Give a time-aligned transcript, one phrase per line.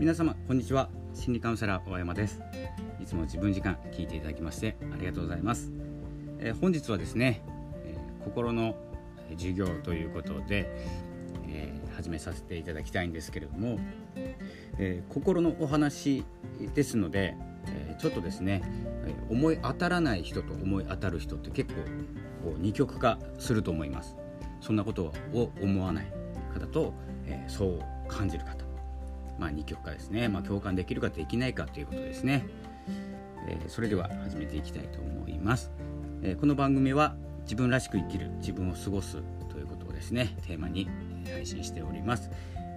[0.00, 0.90] 皆様こんにちは。
[1.12, 2.40] 心理カウンセラー大山です。
[3.02, 5.72] いつも自分時間聞いていただきましてありがとうございます、
[6.38, 7.42] えー、本日はですね、
[7.84, 8.76] えー、心の
[9.32, 10.70] 授業ということで、
[11.48, 13.80] えー、始めさせていただきたいんですけれども、
[14.78, 16.24] え心のお話
[16.76, 17.34] ですので、
[17.66, 18.62] えちょっとですね
[19.28, 21.80] 思い当たらない人と思い当たる人って結構
[22.44, 24.16] こう二極化すると思います。
[24.60, 26.12] そんなことを思わない
[26.54, 26.94] 方と、
[27.26, 28.67] えそう感じる方。
[29.38, 32.46] まあ、2極化ですね、まあ、共感できるかできないかということですね、
[33.46, 35.70] えー、それでは始めていきたいと思います、
[36.22, 40.88] えー、この番組は自分らしく生きる自分を過ごすということをですねテーマに
[41.32, 42.30] 配信しております。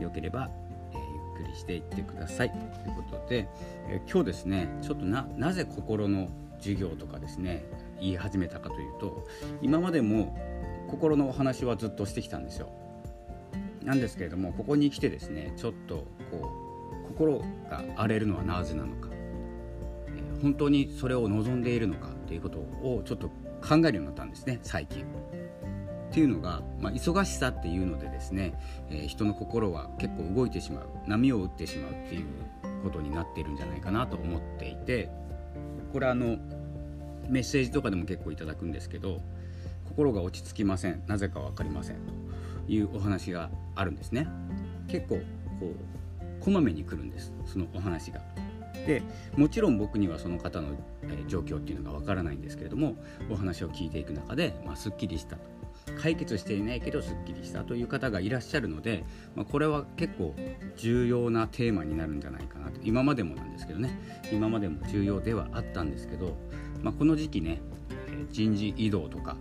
[0.00, 0.50] よければ、
[0.92, 0.96] え、
[1.38, 2.50] ゆっくりしていってください。
[2.50, 2.58] とい
[2.92, 3.48] うことで、
[3.88, 7.64] え今日ですねちょっとななぜ心の授業とかですね
[8.00, 9.26] 言い始めたかというと
[9.62, 10.36] 今までも
[10.88, 12.70] 心のお話はずっとしてきたんですよ。
[13.86, 16.52] なんですけれどもここに来てですねちょっとこ
[17.04, 17.38] う心
[17.70, 23.28] が荒れるのはなぜなのか、え、本当にそれを望んでいるのかということをちょっと
[23.66, 25.04] 考えるようになったんですね最近。
[25.04, 28.54] っていうのが、まあ、忙しさっていうのでですね、
[28.90, 32.26] えー、人の心は結構動いてしまう波を打ってしまうっていう
[32.82, 35.10] ことになっているんじゃないかなと思っていて
[35.92, 36.38] これあの
[37.28, 39.20] メッセージとかでも結構いただくんですけど
[39.88, 41.02] 心が落ち着きません。
[41.06, 42.25] なぜか分かりません。
[42.68, 44.26] いうお話があるんですね。
[44.88, 45.16] 結構
[45.60, 48.20] こうこまめに来るんですそのお話が。
[48.86, 49.02] で
[49.36, 50.68] もちろん僕にはその方の、
[51.02, 52.96] え状況っていうのがわからないんですけれども
[53.28, 55.36] お話を聞いていく中で、まあ、すっきりした。
[55.36, 55.56] と
[56.00, 57.64] 解決していないけどすっきりした。
[57.64, 60.34] という方がいらっしゃるので、まあ、これは結構
[60.76, 62.80] 重要なテーマになるんじゃないかなと。
[62.82, 63.98] 今までもなんですけどね。
[64.32, 66.36] 今までも重要ではあったんですけど、
[66.82, 67.60] まあ、この時期ね
[68.30, 69.36] 人事異動とか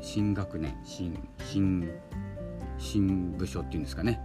[0.00, 1.88] 新学年新新
[2.80, 4.20] 新部署っていうんですかね。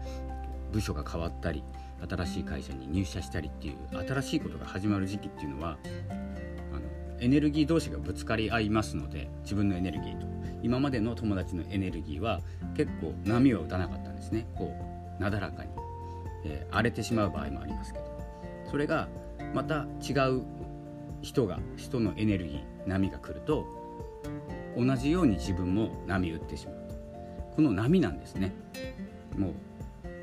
[0.72, 1.64] 部署が変わったり
[2.09, 5.78] 新しい会社に入社したりっていう新しいことが始まる時期っていうのは
[6.72, 6.81] あの
[7.19, 10.25] エネルギー同士がぶつかり合いますので自分のエネルギーと。
[10.63, 12.41] 今までの友達のエネルギーは
[12.75, 14.47] 結構波を打たなかったんですね。
[14.56, 14.74] こ
[15.19, 15.69] うなだらかに、
[16.44, 18.06] えー、荒れてしまう場合もありますけど。
[18.69, 19.08] それが
[19.53, 20.41] また違う
[21.22, 23.66] 人が人のエネルギー波が来ると
[24.75, 26.75] 同じように自分も波打ってしまう。
[27.55, 28.53] この波なんですね。
[29.38, 29.53] もう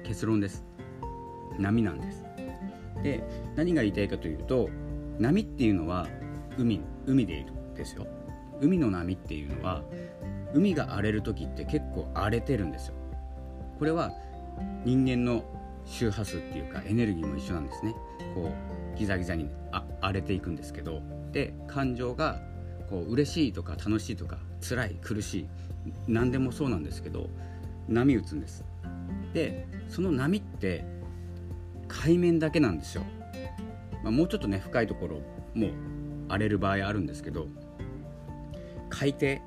[0.06, 0.64] 結論です。
[1.58, 2.24] 波なんです。
[3.02, 3.24] で
[3.56, 4.68] 何が言いたいかというと
[5.18, 6.06] 波っていうのは
[6.56, 8.06] 海海でいるんですよ。
[8.60, 9.82] 海の波っていうのは
[10.54, 12.94] 海が荒れる時って結構荒れてるんですよ。
[13.78, 14.12] これは
[14.84, 15.44] 人間の
[15.84, 17.94] 周波数っていうかエネルギーも一緒なんですね。
[18.34, 18.52] こ
[18.94, 21.00] うギザギザにあ荒れていくんですけど。
[21.32, 22.40] で感情が
[22.88, 25.46] こう嬉しいとか楽しいとか辛い苦しい
[26.06, 27.28] 何でもそうなんですけど
[27.88, 28.64] 波打つんです。
[29.34, 30.84] でその波って
[31.88, 33.02] 海面だけなんですよ、
[34.02, 35.20] まあ、もうちょっとね深いところ
[35.54, 35.70] も
[36.28, 37.48] 荒れる場合あるんですけど
[38.88, 39.40] 海底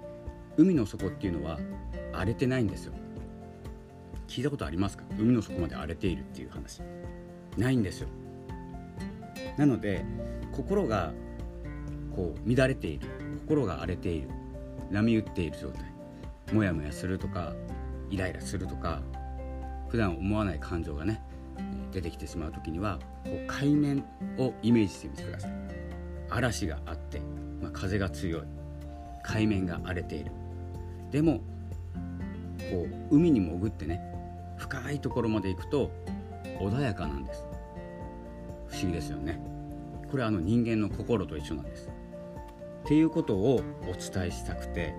[0.57, 1.59] 海の底っていうのは
[2.13, 2.93] 荒れてないんですよ。
[4.27, 5.03] 聞いたことありますか？
[5.19, 6.81] 海の底まで荒れているっていう話。
[7.57, 8.09] ないんですよ。
[9.57, 10.03] なので
[10.51, 11.13] 心が
[12.15, 13.07] こう乱れている。
[13.41, 14.29] 心が荒れている。
[14.91, 15.83] 波打っている状態。
[16.53, 17.53] モヤモヤするとか
[18.09, 19.01] イライラするとか
[19.89, 21.21] 普段思わない感情がね
[21.91, 24.03] 出てきてしまう時にはこう海面
[24.37, 25.51] をイメージしてみてください。
[26.29, 27.19] 嵐があって、
[27.61, 28.41] まあ、風が強い。
[29.23, 30.31] 海面が荒れている。
[31.11, 31.39] でも
[32.69, 34.01] こう海に潜ってね
[34.57, 35.91] 深いところまで行くと
[36.59, 37.43] 穏やかなんです。
[38.67, 39.39] 不思議ですよね。
[40.09, 41.89] これはあの人間の心と一緒なんです。
[42.85, 44.93] っていうことをお伝えしたくて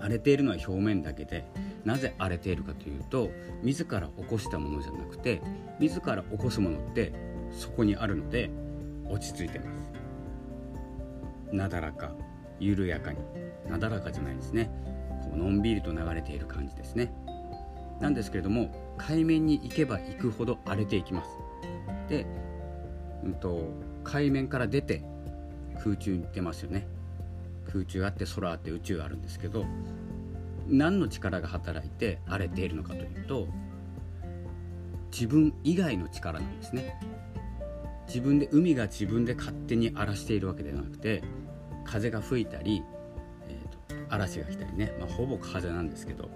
[0.00, 1.44] 荒れているのは表面だけで
[1.84, 3.30] なぜ荒れているかというと
[3.62, 5.42] 自ら起こしたものじゃなくて
[5.78, 7.12] 自ら起こすものって
[7.50, 8.50] そこにあるので
[9.06, 9.92] 落ち着いてます。
[11.52, 12.12] なだらか
[12.58, 13.18] 緩やかに。
[13.68, 14.70] なだらかじゃないですね。
[15.22, 17.12] こうのんびりと流れている感じですね。
[18.00, 21.28] なんですけれども海面に行けば行くほど荒れていきます。
[22.08, 22.26] で、
[23.22, 23.68] うんと、
[24.04, 25.04] 海面から出て
[25.82, 26.86] 空中に出ますよね。
[27.72, 29.64] 空中あって空あって宇宙あるんですけど
[30.68, 33.48] 何の力が働いて荒れているのかというと
[35.10, 36.98] 自分以外の力なんですね。
[38.06, 41.22] 自分で海が自分で勝手に荒らしているわけではなくて
[41.84, 42.82] 風が吹いたり、
[43.48, 46.28] えーと、嵐が来たりね、まあ、ほぼ風なんですけど、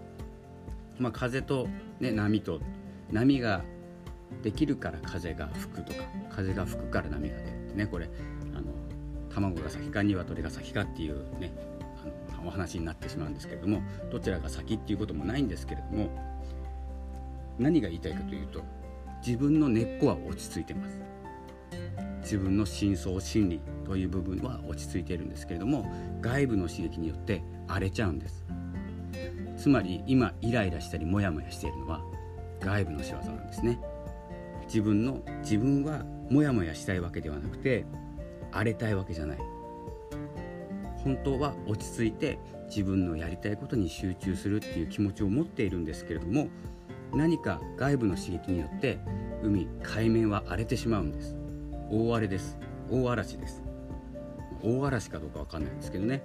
[0.98, 1.68] まあ、風と、
[2.00, 2.60] ね、波と
[3.10, 3.62] 波が
[4.42, 8.08] できるから風が吹くとか風が吹くから波が出るってねこれ
[9.36, 11.52] 卵が先か鶏が先かっていうね
[12.32, 16.08] あのお話になってしまうんですけれどもどちらが先っていうこともないんですけれども
[17.58, 18.62] 何が言いたいかというと
[19.24, 21.00] 自分の根っこは落ち着いてます。
[22.22, 25.88] 自分の深層心理という部分は落ち着いているんですけれども
[26.20, 28.44] 外部の刺激によって荒れちゃうんです。
[29.56, 32.02] つまり今イライラしたりモヤモヤしているのは
[32.60, 33.78] 外部の仕業なんですね。
[34.66, 37.84] 自分の自分はモヤモヤしたいわけではなくて
[38.56, 39.38] 荒れたいわけじゃない。
[41.04, 42.38] 本当は落ち着いて
[42.68, 46.48] 自分のやりたいことに集中するっていう気持ちを持っているんですけれども
[47.14, 48.98] 何か外部の刺激によって
[49.42, 51.36] 海海面は荒れてしまうんです。
[51.90, 52.58] 大荒れです。
[52.90, 53.62] 大嵐です。
[54.62, 56.24] 大嵐かどうかわかんないんですけどね、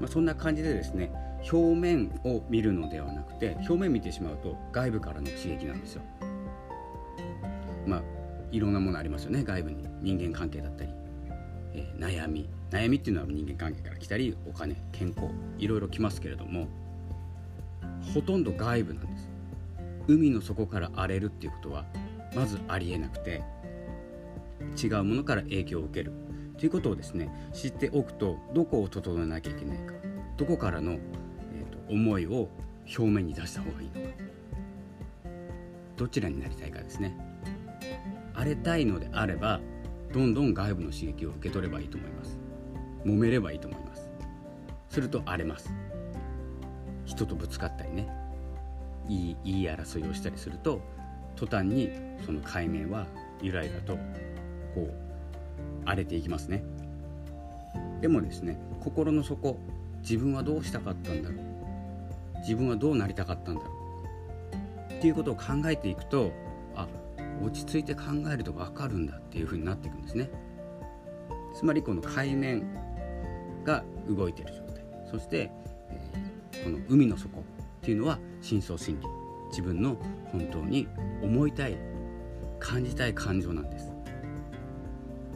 [0.00, 1.12] まあ、そんな感じでですね
[1.52, 6.02] 表面を見るのではなくて表面見てしまうと外部からの刺激なんですよ。
[7.86, 8.02] まあ
[8.50, 9.44] いろんなものありますよね。
[9.44, 10.90] 外部に人間関係だったり、
[11.74, 12.48] えー、悩み。
[12.70, 15.28] 悩みっていうのは人間関係から来たりお金健康
[15.58, 16.66] いろいろ来ますけれども
[18.12, 19.28] ほとんど外部なんです。
[20.08, 21.84] 海の底から荒れるっていうことは
[22.34, 23.42] まずありえなくて
[24.82, 26.12] 違うものから影響を受ける。
[26.58, 29.94] ということをですね知っておくとどこを整えなきゃいけないか
[30.36, 32.48] どこからの、えーと、と思いを
[32.86, 34.00] 表面に出した方がいいのか
[35.96, 37.16] どちらになりたいかですね。
[38.34, 39.60] 荒れたいのであれば
[40.14, 42.38] どんどん外部の刺激を受け取ればいいと思います。
[43.04, 44.08] 揉めればいいと思います。
[44.88, 45.74] すると荒れます。
[47.04, 48.08] 人とぶつかったりね。
[49.08, 50.80] いいいい争いをしたりすると
[51.34, 51.90] 途端に
[52.24, 53.08] その海面は
[53.42, 53.96] ゆらゆらと
[54.76, 54.92] こう
[55.84, 56.62] 荒れていきますね。
[58.00, 59.58] でもですね心の底
[60.02, 62.38] 自分はどうしたかったんだろう。
[62.38, 63.66] 自分はどうなりたかったんだろ
[64.90, 64.92] う。
[64.92, 66.30] っていうことを考えていくと
[67.44, 68.02] 落ち着いて考
[68.32, 70.30] えると分かるんだっていうふうになっていくんですね。
[71.54, 72.64] つまりこの海面
[73.64, 74.84] が動いている状態。
[75.10, 75.50] そして、
[75.90, 77.42] えー、この海の底っ
[77.80, 79.06] ていうのは深層心理。
[79.50, 79.96] 自分の
[80.32, 80.88] 本当に
[81.22, 81.78] 思いたい
[82.58, 83.92] 感じたい感情なんです。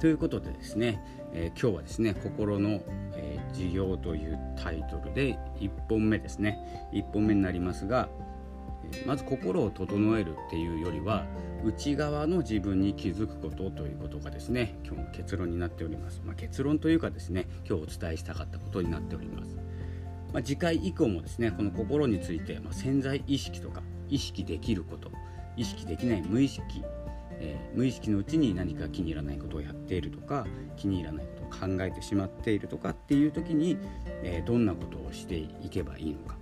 [0.00, 1.00] ということでですね、
[1.32, 2.80] えー、今日はですね「心の、
[3.14, 6.88] えー、授業」というタイトルで1本目ですね。
[6.92, 8.08] 1本目になりますが、
[9.06, 11.26] まず心を整えるっていうよりは
[11.64, 19.56] 内側の自分に気づくことということがですね今日の結論になっております、まあ、結論というかですね今日お伝えしたかったことになっております、
[20.32, 25.10] まあ、次回以降もですねこの心について、まあ、潜在意識とか意識できること
[25.56, 26.82] 意識できない無意識
[27.40, 30.46] えー、無意識のうちに何か気に入らないことをやっているとか
[30.76, 33.78] 気に入らないことを考えてしまっているとかっていう時に、
[34.22, 36.36] えー、どんなことをしていけばいいのか、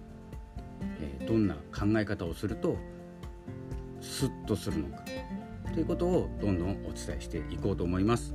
[1.00, 2.77] え、どんな考え方をすると
[4.00, 5.05] スッとするのか
[5.73, 8.35] ということをどんどんお伝えしていこうと思います。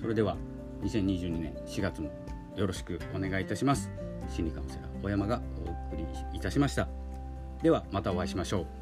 [0.00, 0.36] それでは
[0.82, 2.10] 2022年4月も
[2.56, 3.90] よろしくお願いいたします。
[4.28, 6.04] 心理カウンセラー小山がお送り
[6.36, 6.88] いたしました。
[7.62, 8.77] ではまたお会いしましょう。